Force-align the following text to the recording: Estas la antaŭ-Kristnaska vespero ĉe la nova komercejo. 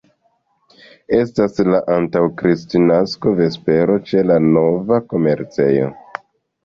Estas 1.17 1.59
la 1.67 1.81
antaŭ-Kristnaska 1.97 3.35
vespero 3.43 4.01
ĉe 4.09 4.25
la 4.33 4.41
nova 4.51 4.99
komercejo. 5.13 5.93